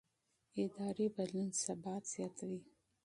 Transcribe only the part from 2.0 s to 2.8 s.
زیاتوي